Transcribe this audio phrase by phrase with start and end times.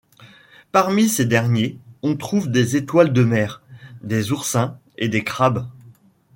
[0.71, 3.61] Parmi ces derniers, on trouve des étoiles de mer,
[4.01, 5.67] des oursins et des crabes.